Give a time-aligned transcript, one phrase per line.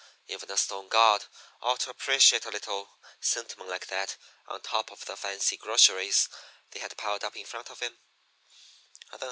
[0.25, 1.25] Even a stone god
[1.61, 6.27] ought to appreciate a little sentiment like that on top of the fancy groceries
[6.71, 7.99] they had piled up in front of him.